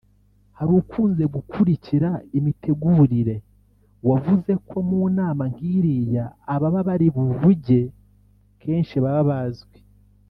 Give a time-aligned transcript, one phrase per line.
[0.57, 3.35] Hari ukunze gukurikira imitegurire
[4.09, 7.81] wavuze ko mu nama nk’iriya ababa bari buvuge
[8.61, 9.77] kenshi baba bazwi